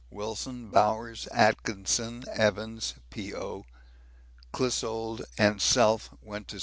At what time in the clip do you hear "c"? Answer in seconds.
6.59-6.59